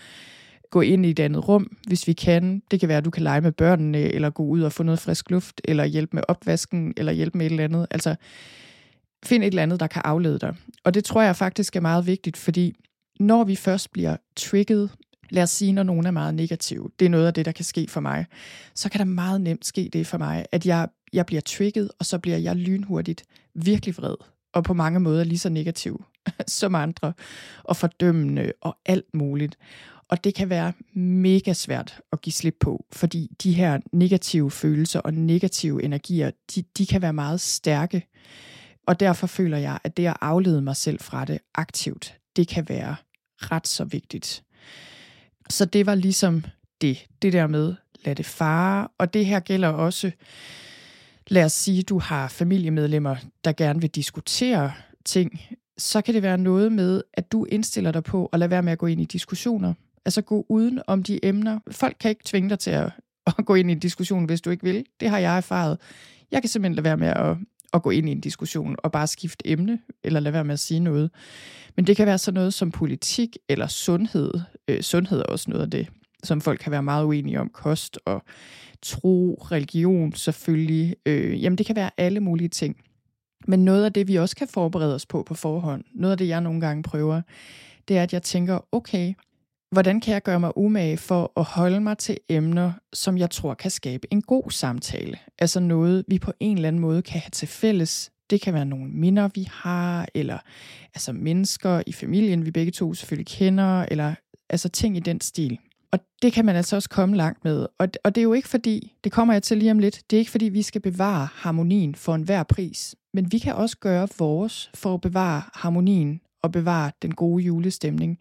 [0.70, 2.62] Gå ind i et andet rum, hvis vi kan.
[2.72, 5.00] Det kan være, at du kan lege med børnene, eller gå ud og få noget
[5.00, 7.88] frisk luft, eller hjælpe med opvasken, eller hjælpe med et eller andet.
[7.92, 8.16] Altså,
[9.26, 10.56] find et eller andet, der kan aflede dig.
[10.84, 12.74] Og det tror jeg faktisk er meget vigtigt, fordi
[13.20, 14.90] når vi først bliver trigget,
[15.30, 17.66] lad os sige, når nogen er meget negativ, det er noget af det, der kan
[17.66, 18.26] ske for mig,
[18.76, 22.06] så kan der meget nemt ske det for mig, at jeg, jeg bliver trigget, og
[22.06, 23.24] så bliver jeg lynhurtigt
[23.56, 24.16] virkelig vred,
[24.54, 26.04] og på mange måder lige så negativ
[26.48, 27.14] som andre,
[27.64, 29.58] og fordømmende og alt muligt.
[30.10, 35.00] Og det kan være mega svært at give slip på, fordi de her negative følelser
[35.00, 38.08] og negative energier, de, de kan være meget stærke.
[38.88, 42.70] Og derfor føler jeg, at det at aflede mig selv fra det aktivt, det kan
[42.70, 42.96] være
[43.38, 44.44] ret så vigtigt.
[45.50, 46.44] Så det var ligesom
[46.82, 48.88] det, det der med, lad det fare.
[48.98, 50.12] Og det her gælder også,
[51.28, 54.74] lad os sige, du har familiemedlemmer, der gerne vil diskutere
[55.06, 55.42] ting,
[55.78, 58.72] så kan det være noget med, at du indstiller dig på at lade være med
[58.72, 59.74] at gå ind i diskussioner.
[60.10, 61.60] Altså gå uden om de emner.
[61.72, 62.92] Folk kan ikke tvinge dig til at,
[63.38, 64.86] at gå ind i en diskussion, hvis du ikke vil.
[65.00, 65.78] Det har jeg erfaret.
[66.32, 67.38] Jeg kan simpelthen lade være med at,
[67.74, 70.60] at gå ind i en diskussion og bare skifte emne, eller lade være med at
[70.60, 71.12] sige noget.
[71.76, 74.34] Men det kan være sådan noget som politik eller sundhed.
[74.68, 75.88] Øh, sundhed er også noget af det,
[76.24, 77.50] som folk kan være meget uenige om.
[77.50, 78.24] Kost og
[78.82, 80.96] tro, religion selvfølgelig.
[81.06, 82.78] Øh, jamen det kan være alle mulige ting.
[83.48, 86.28] Men noget af det, vi også kan forberede os på på forhånd, noget af det,
[86.28, 87.22] jeg nogle gange prøver,
[87.88, 89.14] det er, at jeg tænker, okay,
[89.72, 93.54] hvordan kan jeg gøre mig umage for at holde mig til emner, som jeg tror
[93.54, 95.18] kan skabe en god samtale?
[95.40, 98.12] Altså noget, vi på en eller anden måde kan have til fælles.
[98.30, 100.38] Det kan være nogle minder, vi har, eller
[100.96, 104.16] altså mennesker i familien, vi begge to selvfølgelig kender, eller
[104.50, 105.60] altså ting i den stil.
[105.92, 107.68] Og det kan man altså også komme langt med.
[107.78, 110.18] Og, og det er jo ikke fordi, det kommer jeg til lige om lidt, det
[110.18, 112.96] er ikke fordi, vi skal bevare harmonien for enhver pris.
[113.14, 118.18] Men vi kan også gøre vores for at bevare harmonien og bevare den gode julestemning.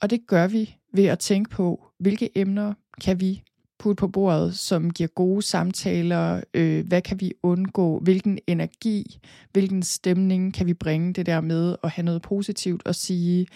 [0.00, 2.74] Og det gør vi ved at tænke på, hvilke emner
[3.04, 3.42] kan vi
[3.78, 9.18] putte på bordet, som giver gode samtaler, øh, hvad kan vi undgå, hvilken energi,
[9.52, 13.46] hvilken stemning kan vi bringe det der med at have noget positivt at sige,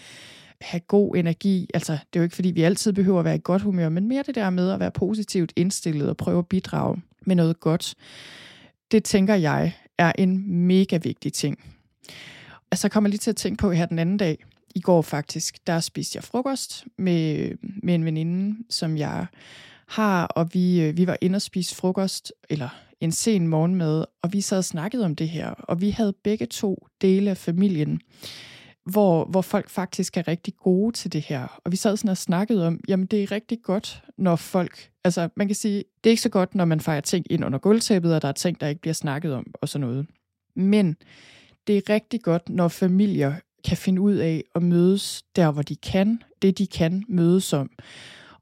[0.60, 1.70] have god energi.
[1.74, 4.08] Altså, det er jo ikke fordi, vi altid behøver at være i godt humør, men
[4.08, 7.94] mere det der med at være positivt indstillet og prøve at bidrage med noget godt.
[8.90, 11.58] Det tænker jeg er en mega vigtig ting.
[12.70, 14.44] Og så kommer lige til at tænke på her den anden dag,
[14.76, 17.50] i går faktisk, der spiste jeg frokost med,
[17.82, 19.26] med en veninde, som jeg
[19.88, 22.68] har, og vi, øh, vi var inde og spise frokost, eller
[23.00, 26.46] en sen morgenmad, og vi sad og snakkede om det her, og vi havde begge
[26.46, 28.00] to dele af familien,
[28.84, 31.60] hvor, hvor folk faktisk er rigtig gode til det her.
[31.64, 35.28] Og vi sad sådan og snakkede om, jamen det er rigtig godt, når folk, altså
[35.36, 38.14] man kan sige, det er ikke så godt, når man fejrer ting ind under gulvtæppet,
[38.14, 40.06] og der er ting, der ikke bliver snakket om, og sådan noget.
[40.56, 40.96] Men
[41.66, 43.34] det er rigtig godt, når familier
[43.66, 47.70] kan finde ud af at mødes der, hvor de kan, det de kan mødes om,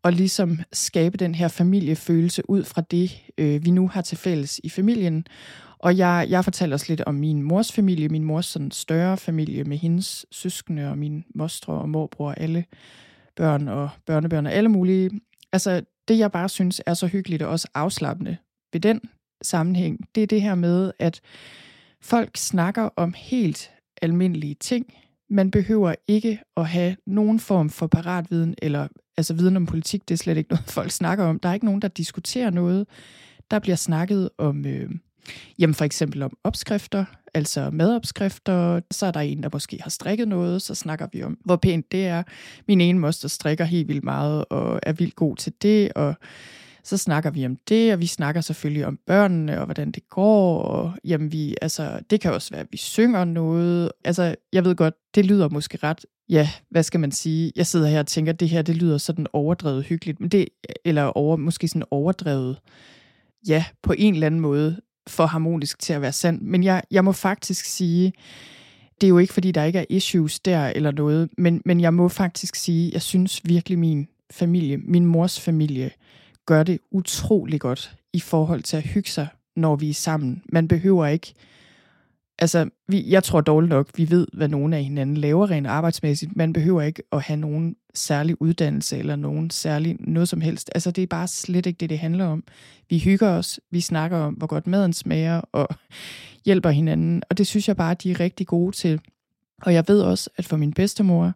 [0.03, 4.61] og ligesom skabe den her familiefølelse ud fra det, øh, vi nu har til fælles
[4.65, 5.27] i familien.
[5.79, 9.65] Og jeg, jeg fortalte også lidt om min mors familie, min mors sådan større familie
[9.65, 12.65] med hendes søskende og min mostre og morbror og alle
[13.37, 15.11] børn og børnebørn og alle mulige.
[15.53, 18.37] Altså det, jeg bare synes er så hyggeligt og også afslappende
[18.73, 19.01] ved den
[19.43, 21.21] sammenhæng, det er det her med, at
[22.03, 23.71] folk snakker om helt
[24.03, 24.95] almindelige ting,
[25.31, 30.15] man behøver ikke at have nogen form for paratviden, eller altså viden om politik, det
[30.15, 31.39] er slet ikke noget, folk snakker om.
[31.39, 32.87] Der er ikke nogen, der diskuterer noget.
[33.51, 34.91] Der bliver snakket om, øh,
[35.59, 38.81] Jamen for eksempel om opskrifter, altså madopskrifter.
[38.91, 41.93] Så er der en, der måske har strikket noget, så snakker vi om, hvor pænt
[41.93, 42.23] det er.
[42.69, 46.15] Min ene moster strikker helt vildt meget og er vildt god til det, og
[46.85, 50.63] så snakker vi om det, og vi snakker selvfølgelig om børnene og hvordan det går.
[50.63, 53.93] Og, jamen vi, altså, det kan også være, at vi synger noget.
[54.05, 57.53] Altså, jeg ved godt, det lyder måske ret, ja, hvad skal man sige?
[57.57, 60.49] Jeg sidder her og tænker, at det her, det lyder sådan overdrevet hyggeligt, men det,
[60.85, 62.59] eller over, måske sådan overdrevet,
[63.49, 66.43] ja, på en eller anden måde for harmonisk til at være sandt.
[66.43, 68.13] Men jeg, jeg må faktisk sige,
[69.01, 71.95] det er jo ikke, fordi der ikke er issues der eller noget, men, men jeg
[71.95, 75.91] må faktisk sige, jeg synes virkelig min familie, min mors familie,
[76.47, 80.43] gør det utrolig godt i forhold til at hygge sig, når vi er sammen.
[80.49, 81.35] Man behøver ikke...
[82.39, 86.37] Altså, vi, jeg tror dårligt nok, vi ved, hvad nogen af hinanden laver rent arbejdsmæssigt.
[86.37, 90.71] Man behøver ikke at have nogen særlig uddannelse eller nogen særlig noget som helst.
[90.75, 92.45] Altså, det er bare slet ikke det, det handler om.
[92.91, 95.69] Vi hygger os, vi snakker om, hvor godt maden smager, og
[96.47, 97.23] hjælper hinanden.
[97.31, 99.01] Og det synes jeg bare, de er rigtig gode til.
[99.63, 101.33] Og jeg ved også, at for min bedstemor,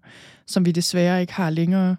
[0.46, 1.96] som vi desværre ikke har længere,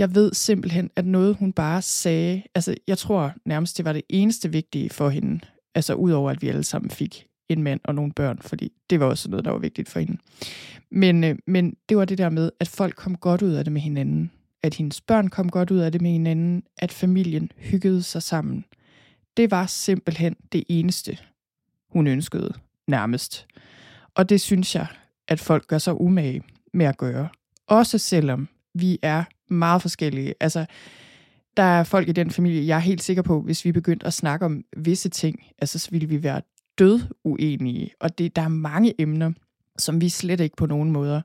[0.00, 4.02] jeg ved simpelthen, at noget hun bare sagde, altså jeg tror nærmest, det var det
[4.08, 5.40] eneste vigtige for hende,
[5.74, 9.06] altså udover at vi alle sammen fik en mand og nogle børn, fordi det var
[9.06, 10.16] også noget, der var vigtigt for hende.
[10.90, 13.72] Men, øh, men det var det der med, at folk kom godt ud af det
[13.72, 14.30] med hinanden,
[14.62, 18.64] at hendes børn kom godt ud af det med hinanden, at familien hyggede sig sammen.
[19.36, 21.18] Det var simpelthen det eneste,
[21.92, 22.52] hun ønskede
[22.88, 23.46] nærmest.
[24.14, 24.86] Og det synes jeg,
[25.28, 26.42] at folk gør sig umage
[26.74, 27.28] med at gøre.
[27.66, 30.34] Også selvom vi er meget forskellige.
[30.40, 30.66] Altså,
[31.56, 34.12] der er folk i den familie, jeg er helt sikker på, hvis vi begyndte at
[34.12, 36.42] snakke om visse ting, altså så ville vi være
[36.78, 37.90] død uenige.
[38.00, 39.32] Og det, der er mange emner,
[39.78, 41.22] som vi slet ikke på nogen måder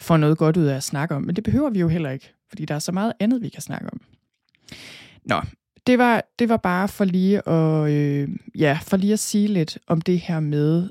[0.00, 1.22] får noget godt ud af at snakke om.
[1.22, 3.62] Men det behøver vi jo heller ikke, fordi der er så meget andet, vi kan
[3.62, 4.00] snakke om.
[5.24, 5.40] Nå,
[5.86, 9.78] det var, det var bare for lige, at, øh, ja, for lige at sige lidt
[9.86, 10.90] om det her med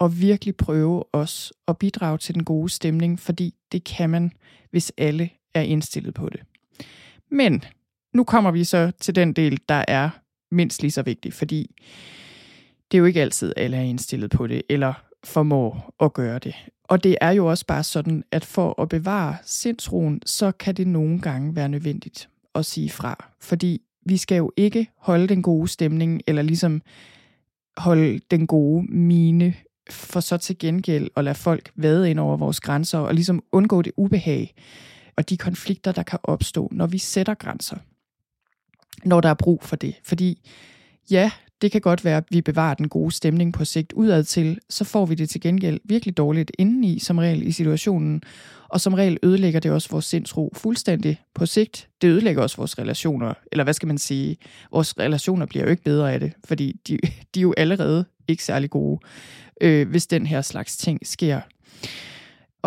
[0.00, 4.32] at virkelig prøve os at bidrage til den gode stemning, fordi det kan man,
[4.70, 6.40] hvis alle er indstillet på det.
[7.30, 7.64] Men
[8.14, 10.10] nu kommer vi så til den del, der er
[10.50, 11.74] mindst lige så vigtig, fordi
[12.90, 16.54] det er jo ikke altid, alle er indstillet på det, eller formår at gøre det.
[16.84, 20.86] Og det er jo også bare sådan, at for at bevare sindsroen, så kan det
[20.86, 23.30] nogle gange være nødvendigt at sige fra.
[23.40, 26.82] Fordi vi skal jo ikke holde den gode stemning, eller ligesom
[27.76, 29.54] holde den gode mine,
[29.90, 33.82] for så til gengæld at lade folk vade ind over vores grænser, og ligesom undgå
[33.82, 34.54] det ubehag,
[35.16, 37.76] og de konflikter, der kan opstå, når vi sætter grænser.
[39.04, 39.94] Når der er brug for det.
[40.04, 40.50] Fordi
[41.10, 41.30] ja,
[41.62, 44.84] det kan godt være, at vi bevarer den gode stemning på sigt udad til, så
[44.84, 48.22] får vi det til gengæld virkelig dårligt indeni, som regel i situationen,
[48.68, 51.88] og som regel ødelægger det også vores sindsro fuldstændig på sigt.
[52.02, 54.36] Det ødelægger også vores relationer, eller hvad skal man sige,
[54.72, 56.98] vores relationer bliver jo ikke bedre af det, fordi de,
[57.34, 59.00] de er jo allerede ikke særlig gode,
[59.60, 61.40] øh, hvis den her slags ting sker.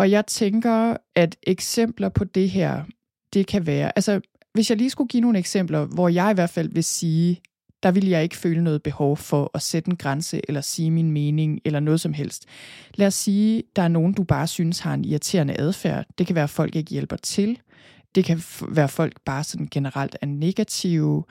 [0.00, 2.82] Og jeg tænker, at eksempler på det her,
[3.32, 4.20] det kan være, altså
[4.54, 7.40] hvis jeg lige skulle give nogle eksempler, hvor jeg i hvert fald vil sige,
[7.82, 11.10] der vil jeg ikke føle noget behov for at sætte en grænse eller sige min
[11.10, 12.46] mening eller noget som helst.
[12.94, 16.06] Lad os sige, der er nogen, du bare synes har en irriterende adfærd.
[16.18, 17.58] Det kan være, at folk ikke hjælper til.
[18.14, 21.24] Det kan være, at folk bare sådan generelt er negative.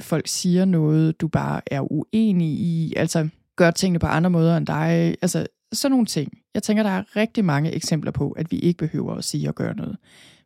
[0.00, 2.94] Folk siger noget, du bare er uenig i.
[2.96, 5.16] Altså, gør tingene på andre måder end dig.
[5.22, 6.32] Altså, sådan nogle ting.
[6.54, 9.54] Jeg tænker, der er rigtig mange eksempler på, at vi ikke behøver at sige og
[9.54, 9.96] gøre noget.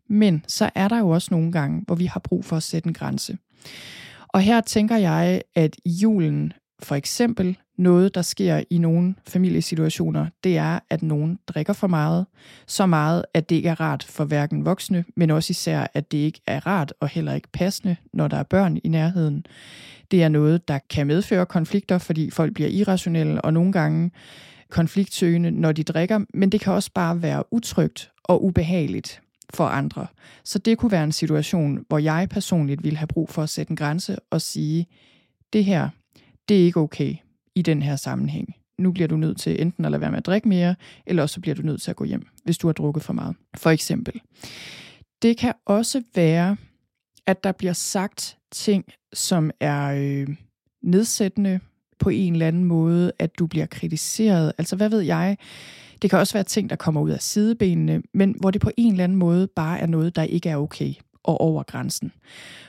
[0.09, 2.87] Men så er der jo også nogle gange, hvor vi har brug for at sætte
[2.87, 3.38] en grænse.
[4.29, 10.57] Og her tænker jeg, at julen for eksempel noget, der sker i nogle familiesituationer, det
[10.57, 12.27] er, at nogen drikker for meget.
[12.67, 16.19] Så meget, at det ikke er rart for hverken voksne, men også især, at det
[16.19, 19.47] ikke er rart og heller ikke passende, når der er børn i nærheden.
[20.11, 24.11] Det er noget, der kan medføre konflikter, fordi folk bliver irrationelle, og nogle gange
[24.70, 29.22] konfliktsøgende, når de drikker, men det kan også bare være utrygt og ubehageligt
[29.54, 30.07] for andre.
[30.44, 33.70] Så det kunne være en situation, hvor jeg personligt ville have brug for at sætte
[33.70, 34.87] en grænse og sige,
[35.52, 35.88] det her,
[36.48, 37.14] det er ikke okay
[37.54, 38.54] i den her sammenhæng.
[38.78, 40.74] Nu bliver du nødt til enten at lade være med at drikke mere,
[41.07, 43.37] eller også bliver du nødt til at gå hjem, hvis du har drukket for meget.
[43.57, 44.20] For eksempel.
[45.22, 46.57] Det kan også være,
[47.26, 50.37] at der bliver sagt ting, som er øh,
[50.83, 51.61] nedsættende,
[51.98, 54.52] på en eller anden måde, at du bliver kritiseret.
[54.58, 55.37] Altså, hvad ved jeg?
[56.02, 58.92] Det kan også være ting, der kommer ud af sidebenene, men hvor det på en
[58.92, 62.12] eller anden måde bare er noget, der ikke er okay og over grænsen.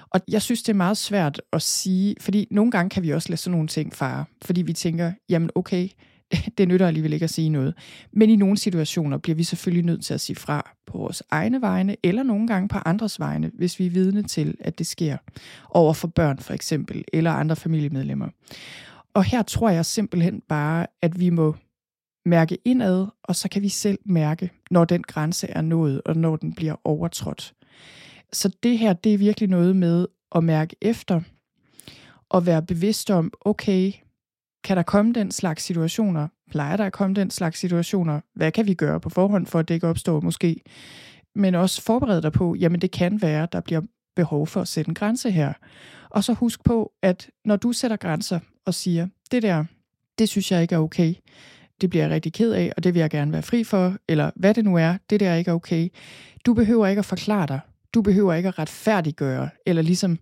[0.10, 3.30] Og jeg synes, det er meget svært at sige, fordi nogle gange kan vi også
[3.30, 5.90] lade sådan nogle ting fare, fordi vi tænker, jamen okay,
[6.58, 7.74] det nytter alligevel ikke at sige noget.
[8.14, 11.62] Men i nogle situationer bliver vi selvfølgelig nødt til at sige fra på vores egne
[11.62, 15.18] vegne, eller nogle gange på andres vegne, hvis vi er vidne til, at det sker
[15.70, 18.28] over for børn for eksempel, eller andre familiemedlemmer.
[19.14, 21.56] Og her tror jeg simpelthen bare, at vi må
[22.26, 26.36] mærke indad, og så kan vi selv mærke, når den grænse er nået, og når
[26.36, 27.54] den bliver overtrådt.
[28.34, 31.22] Så det her, det er virkelig noget med at mærke efter,
[32.30, 33.92] og være bevidst om, okay,
[34.64, 36.28] kan der komme den slags situationer?
[36.52, 38.22] Plejer der at komme den slags situationer?
[38.36, 40.62] Hvad kan vi gøre på forhånd, for at det ikke opstår måske?
[41.36, 43.82] Men også forberede dig på, jamen det kan være, der bliver
[44.16, 45.54] behov for at sætte en grænse her.
[46.10, 49.66] Og så husk på, at når du sætter grænser og siger, det der,
[50.20, 51.14] det synes jeg ikke er okay,
[51.82, 54.32] det bliver jeg rigtig ked af, og det vil jeg gerne være fri for, eller
[54.36, 55.90] hvad det nu er, det der ikke er okay.
[56.46, 57.60] Du behøver ikke at forklare dig.
[57.94, 60.18] Du behøver ikke at retfærdiggøre, eller ligesom,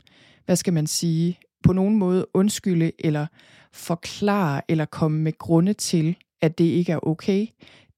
[0.45, 3.27] hvad skal man sige, på nogen måde undskylde, eller
[3.73, 7.47] forklare, eller komme med grunde til, at det ikke er okay.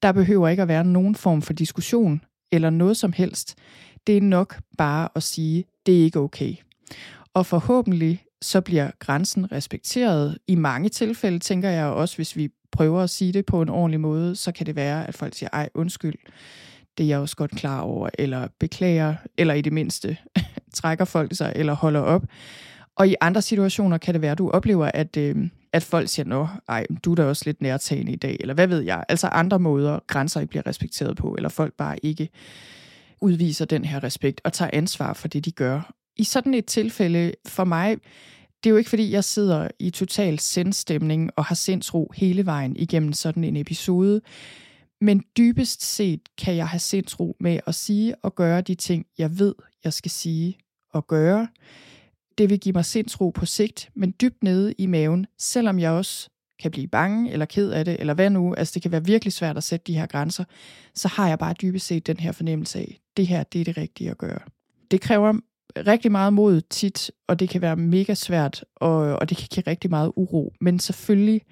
[0.02, 2.20] Der behøver ikke at være nogen form for diskussion,
[2.52, 3.58] eller noget som helst.
[4.06, 6.54] Det er nok bare at sige, det er ikke okay.
[7.34, 10.38] Og forhåbentlig så bliver grænsen respekteret.
[10.46, 14.00] I mange tilfælde tænker jeg også, hvis vi prøver at sige det på en ordentlig
[14.00, 16.14] måde, så kan det være, at folk siger, ej, undskyld,
[16.98, 20.16] det er jeg også godt klar over, eller beklager, eller i det mindste
[20.74, 22.22] trækker folk sig, eller holder op.
[22.96, 25.36] Og i andre situationer kan det være, at du oplever, at, øh,
[25.72, 28.66] at folk siger, nå, ej, du er da også lidt nærtagende i dag, eller hvad
[28.66, 29.04] ved jeg.
[29.08, 32.28] Altså andre måder, grænser ikke bliver respekteret på, eller folk bare ikke
[33.20, 35.92] udviser den her respekt og tager ansvar for det, de gør.
[36.16, 37.96] I sådan et tilfælde, for mig,
[38.64, 42.76] det er jo ikke fordi, jeg sidder i total sindstemning og har sindsro hele vejen
[42.76, 44.20] igennem sådan en episode.
[45.00, 49.38] Men dybest set kan jeg have sindsro med at sige og gøre de ting, jeg
[49.38, 50.58] ved, jeg skal sige
[50.92, 51.48] og gøre.
[52.38, 56.28] Det vil give mig sindsro på sigt, men dybt nede i maven, selvom jeg også
[56.60, 59.32] kan blive bange eller ked af det, eller hvad nu, altså det kan være virkelig
[59.32, 60.44] svært at sætte de her grænser,
[60.94, 63.76] så har jeg bare dybest set den her fornemmelse af, det her, det er det
[63.76, 64.40] rigtige at gøre.
[64.90, 65.40] Det kræver
[65.76, 69.64] rigtig meget mod tit, og det kan være mega svært, og, og det kan give
[69.66, 70.52] rigtig meget uro.
[70.60, 71.42] Men selvfølgelig,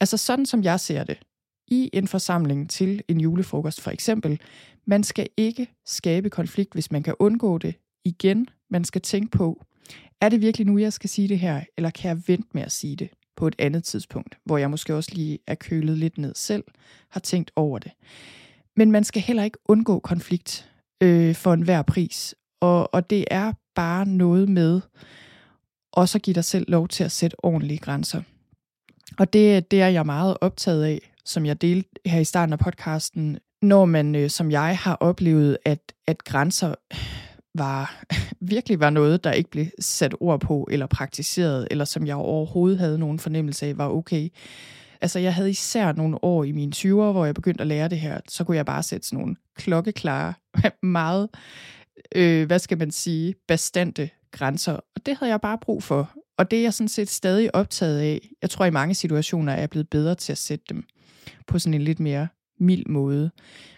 [0.00, 1.18] altså sådan som jeg ser det,
[1.68, 4.40] i en forsamling til en julefrokost for eksempel,
[4.86, 7.74] man skal ikke skabe konflikt, hvis man kan undgå det.
[8.04, 9.64] Igen, man skal tænke på,
[10.20, 12.72] er det virkelig nu, jeg skal sige det her, eller kan jeg vente med at
[12.72, 16.34] sige det på et andet tidspunkt, hvor jeg måske også lige er kølet lidt ned
[16.34, 16.64] selv,
[17.10, 17.92] har tænkt over det.
[18.76, 20.70] Men man skal heller ikke undgå konflikt
[21.02, 22.34] øh, for enhver pris.
[22.60, 24.80] Og, og det er bare noget med
[25.92, 28.22] også at give dig selv lov til at sætte ordentlige grænser.
[29.18, 32.58] Og det, det er jeg meget optaget af, som jeg delte her i starten af
[32.58, 36.74] podcasten, når man, øh, som jeg har oplevet, at, at grænser
[37.54, 38.04] var
[38.40, 42.78] virkelig var noget, der ikke blev sat ord på eller praktiseret, eller som jeg overhovedet
[42.78, 44.28] havde nogen fornemmelse af var okay.
[45.00, 48.00] Altså jeg havde især nogle år i mine 20'er, hvor jeg begyndte at lære det
[48.00, 50.34] her, så kunne jeg bare sætte sådan nogle klokkeklare,
[50.82, 51.28] meget
[52.14, 54.72] øh, hvad skal man sige, bastante grænser.
[54.72, 56.10] Og det havde jeg bare brug for.
[56.38, 58.28] Og det er jeg sådan set stadig optaget af.
[58.42, 60.84] Jeg tror i mange situationer er jeg blevet bedre til at sætte dem
[61.46, 63.30] på sådan en lidt mere mild måde.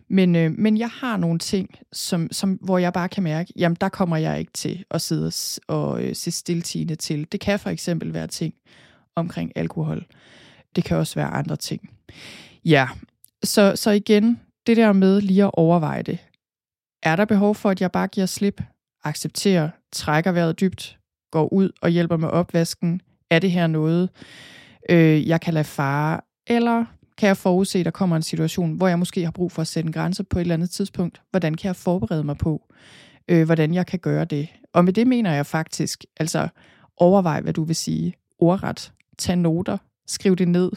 [0.09, 3.77] Men, øh, men jeg har nogle ting, som, som, hvor jeg bare kan mærke, jamen
[3.81, 5.33] der kommer jeg ikke til at sidde
[5.69, 7.27] og øh, se stiltigende til.
[7.33, 8.55] Det kan for eksempel være ting
[9.17, 10.07] omkring alkohol.
[10.77, 11.91] Det kan også være andre ting.
[12.65, 12.89] Ja,
[13.45, 16.19] så, så igen, det der med lige at overveje det.
[17.03, 18.63] Er der behov for, at jeg bare giver slip,
[19.05, 20.99] accepterer, trækker vejret dybt,
[21.31, 23.01] går ud og hjælper med opvasken?
[23.31, 24.11] Er det her noget,
[24.91, 26.21] øh, jeg kan lade fare?
[26.47, 26.85] Eller
[27.19, 29.69] kan jeg forudse, at der kommer en situation, hvor jeg måske har brug for at
[29.69, 31.23] sætte en grænse på et eller andet tidspunkt?
[31.31, 32.73] Hvordan kan jeg forberede mig på,
[33.29, 34.49] øh, hvordan jeg kan gøre det?
[34.73, 36.49] Og med det mener jeg faktisk, altså
[36.97, 38.15] overvej, hvad du vil sige.
[38.39, 38.93] Ordret.
[39.19, 39.79] Tag noter.
[40.07, 40.71] Skriv det ned.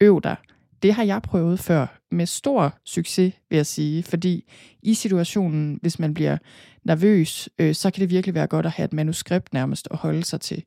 [0.00, 0.36] Øv dig
[0.84, 4.44] det har jeg prøvet før med stor succes, vil jeg sige, fordi
[4.82, 6.38] i situationen, hvis man bliver
[6.84, 10.24] nervøs, øh, så kan det virkelig være godt at have et manuskript nærmest at holde
[10.24, 10.64] sig til.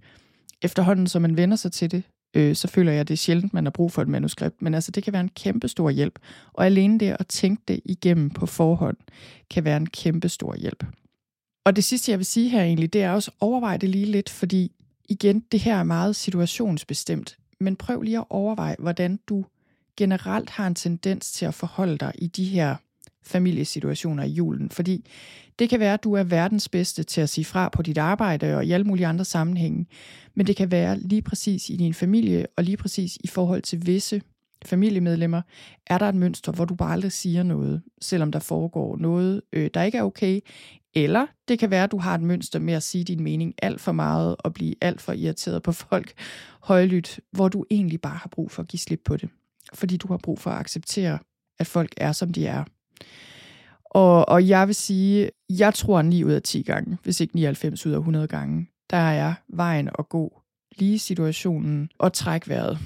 [0.61, 2.03] Efterhånden, som man vender sig til det,
[2.35, 4.73] øh, så føler jeg, at det er sjældent, man har brug for et manuskript, men
[4.73, 6.19] altså det kan være en kæmpe stor hjælp.
[6.53, 8.97] Og alene det at tænke det igennem på forhånd,
[9.49, 10.85] kan være en kæmpe stor hjælp.
[11.65, 14.29] Og det sidste, jeg vil sige her egentlig, det er også overveje det lige lidt,
[14.29, 14.71] fordi
[15.09, 19.45] igen, det her er meget situationsbestemt, men prøv lige at overveje, hvordan du
[19.97, 22.75] generelt har en tendens til at forholde dig i de her
[23.23, 24.69] familiesituationer i julen.
[24.69, 25.05] Fordi
[25.59, 28.55] det kan være, at du er verdens bedste til at sige fra på dit arbejde
[28.55, 29.85] og i alle mulige andre sammenhænge.
[30.35, 33.85] Men det kan være lige præcis i din familie og lige præcis i forhold til
[33.85, 34.21] visse
[34.65, 35.41] familiemedlemmer,
[35.87, 39.69] er der et mønster, hvor du bare aldrig siger noget, selvom der foregår noget, øh,
[39.73, 40.39] der ikke er okay.
[40.93, 43.81] Eller det kan være, at du har et mønster med at sige din mening alt
[43.81, 46.13] for meget og blive alt for irriteret på folk
[46.61, 49.29] højlydt, hvor du egentlig bare har brug for at give slip på det
[49.73, 51.19] fordi du har brug for at acceptere,
[51.59, 52.63] at folk er, som de er.
[53.85, 57.85] Og, og jeg vil sige, jeg tror 9 ud af 10 gange, hvis ikke 99
[57.85, 60.41] ud af 100 gange, der er vejen at gå
[60.77, 62.79] lige situationen og træk vejret.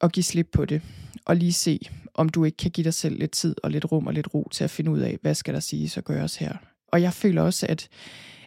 [0.00, 0.82] og give slip på det,
[1.24, 1.80] og lige se,
[2.14, 4.48] om du ikke kan give dig selv lidt tid og lidt rum og lidt ro
[4.52, 6.56] til at finde ud af, hvad skal der siges og gøres her.
[6.88, 7.88] Og jeg føler også, at,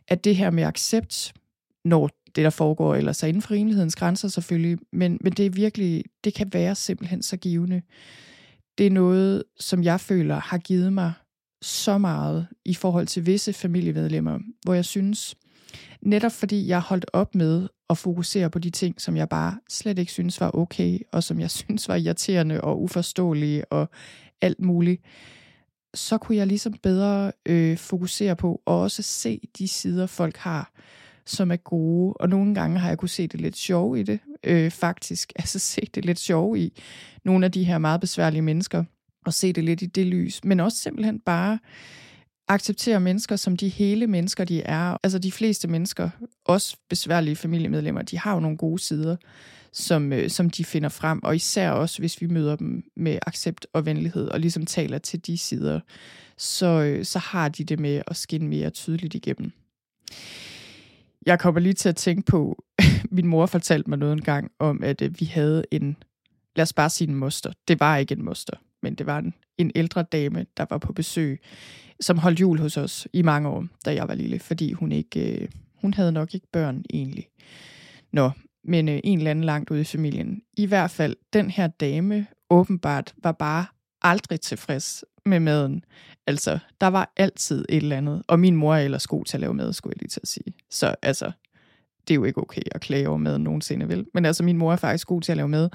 [0.08, 1.34] at det her med accept,
[1.86, 5.50] når det der foregår, eller så inden for rimelighedens grænser selvfølgelig, men, men det er
[5.50, 7.82] virkelig, det kan være simpelthen så givende.
[8.78, 11.14] Det er noget, som jeg føler har givet mig
[11.62, 15.36] så meget i forhold til visse familiemedlemmer, hvor jeg synes,
[16.02, 20.00] netop fordi jeg holdt op med at fokusere på de ting, som jeg bare slet
[20.00, 23.90] ikke synes var okay, og som jeg synes var irriterende og uforståelige og
[24.42, 25.02] alt muligt,
[25.94, 30.72] så kunne jeg ligesom bedre øh, fokusere på og også se de sider, folk har,
[31.30, 32.14] som er gode.
[32.14, 35.34] Og nogle gange har jeg kunne se det lidt sjov i det, øh, faktisk.
[35.40, 36.74] Altså se det lidt sjov i
[37.26, 38.84] nogle af de her meget besværlige mennesker,
[39.26, 40.44] og se det lidt i det lys.
[40.44, 41.60] Men også simpelthen bare
[42.48, 44.98] acceptere mennesker som de hele mennesker, de er.
[45.04, 46.10] Altså de fleste mennesker,
[46.46, 49.16] også besværlige familiemedlemmer, de har jo nogle gode sider,
[49.74, 51.24] som, øh, som de finder frem.
[51.24, 55.26] Og især også, hvis vi møder dem med accept og venlighed, og ligesom taler til
[55.26, 55.80] de sider,
[56.38, 59.52] så, øh, så har de det med at skinne mere tydeligt igennem.
[61.26, 62.64] Jeg kommer lige til at tænke på,
[63.12, 65.98] min mor fortalte mig noget en gang om, at øh, vi havde en,
[66.56, 67.54] lad os bare sige en moster.
[67.68, 70.94] Det var ikke en moster, men det var en, en ældre dame, der var på
[70.94, 71.42] besøg,
[72.00, 75.42] som holdt jul hos os i mange år, da jeg var lille, fordi hun ikke,
[75.42, 75.48] øh,
[75.82, 77.28] hun havde nok ikke børn egentlig.
[78.12, 78.32] Nå,
[78.64, 80.42] men øh, en eller anden langt ude i familien.
[80.58, 83.66] I hvert fald, den her dame åbenbart var bare
[84.02, 85.84] aldrig tilfreds med maden.
[86.28, 88.24] Altså, der var altid et eller andet.
[88.28, 90.28] Og min mor er ellers god til at lave mad, skulle jeg lige til at
[90.28, 90.54] sige.
[90.70, 91.32] Så altså,
[92.08, 94.06] det er jo ikke okay at klage over maden nogensinde, vel?
[94.14, 95.70] Men altså, min mor er faktisk god til at lave mad.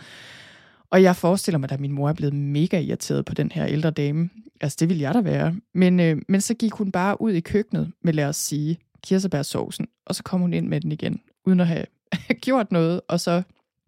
[0.90, 3.90] Og jeg forestiller mig, at min mor er blevet mega irriteret på den her ældre
[3.90, 4.30] dame.
[4.60, 5.54] Altså, det ville jeg da være.
[5.74, 9.86] Men, øh, men så gik hun bare ud i køkkenet med, lad os sige, kirsebærsovsen,
[10.06, 11.86] og så kom hun ind med den igen, uden at have
[12.42, 13.42] gjort noget, og så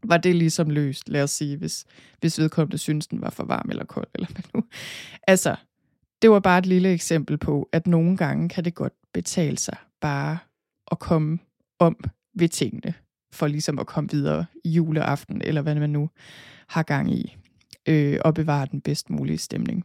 [0.09, 1.85] var det ligesom løst, lad os sige, hvis,
[2.21, 4.65] hvis vedkommende synes, den var for varm eller kold, eller hvad nu.
[5.27, 5.57] Altså,
[6.23, 9.77] det var bare et lille eksempel på, at nogle gange kan det godt betale sig
[10.01, 10.39] bare
[10.91, 11.39] at komme
[11.79, 11.97] om
[12.35, 12.95] ved tingene,
[13.33, 16.11] for ligesom at komme videre i juleaften, eller hvad man nu
[16.69, 17.37] har gang i,
[17.89, 19.85] øh, og bevare den bedst mulige stemning.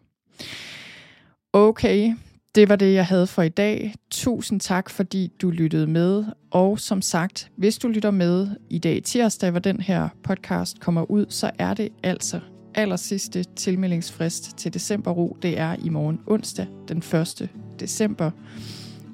[1.54, 2.16] Okay,
[2.56, 3.94] det var det, jeg havde for i dag.
[4.10, 6.24] Tusind tak, fordi du lyttede med.
[6.52, 11.12] Og som sagt, hvis du lytter med i dag tirsdag, hvor den her podcast kommer
[11.12, 12.40] ud, så er det altså
[12.76, 15.38] aller sidste tilmeldingsfrist til decemberro.
[15.42, 17.50] Det er i morgen onsdag, den 1.
[17.80, 18.32] december.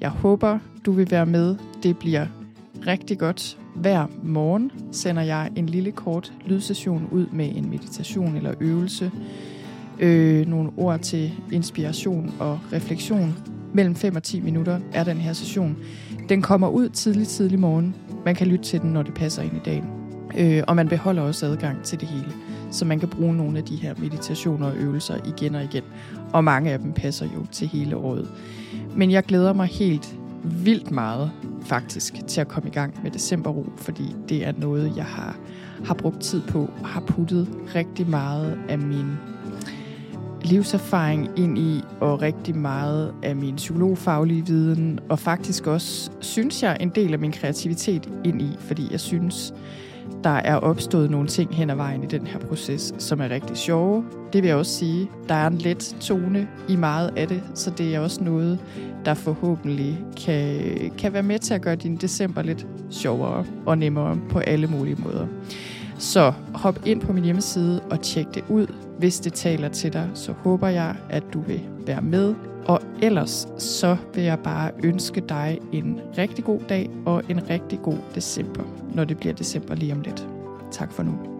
[0.00, 1.56] Jeg håber, du vil være med.
[1.82, 2.26] Det bliver
[2.86, 3.58] rigtig godt.
[3.74, 9.10] Hver morgen sender jeg en lille kort lydsession ud med en meditation eller øvelse.
[10.00, 13.34] Øh, nogle ord til inspiration og refleksion.
[13.72, 15.76] Mellem 5 og 10 minutter er den her session.
[16.28, 17.94] Den kommer ud tidlig, tidlig morgen.
[18.24, 19.84] Man kan lytte til den, når det passer ind i dagen.
[20.38, 22.32] Øh, og man beholder også adgang til det hele.
[22.70, 25.82] Så man kan bruge nogle af de her meditationer og øvelser igen og igen.
[26.32, 28.30] Og mange af dem passer jo til hele året.
[28.96, 31.30] Men jeg glæder mig helt vildt meget
[31.62, 35.36] faktisk til at komme i gang med decemberro, fordi det er noget, jeg har,
[35.84, 39.06] har brugt tid på og har puttet rigtig meget af min
[40.50, 46.76] livserfaring ind i, og rigtig meget af min psykologfaglige viden, og faktisk også, synes jeg,
[46.80, 49.54] en del af min kreativitet ind i, fordi jeg synes,
[50.24, 53.56] der er opstået nogle ting hen ad vejen i den her proces, som er rigtig
[53.56, 54.04] sjove.
[54.32, 55.10] Det vil jeg også sige.
[55.28, 58.58] Der er en let tone i meget af det, så det er også noget,
[59.04, 60.64] der forhåbentlig kan,
[60.98, 64.96] kan være med til at gøre din december lidt sjovere og nemmere på alle mulige
[65.04, 65.26] måder.
[65.98, 68.66] Så hop ind på min hjemmeside og tjek det ud.
[68.98, 72.34] Hvis det taler til dig, så håber jeg, at du vil være med.
[72.66, 77.78] Og ellers så vil jeg bare ønske dig en rigtig god dag og en rigtig
[77.82, 78.62] god december,
[78.94, 80.28] når det bliver december lige om lidt.
[80.70, 81.37] Tak for nu.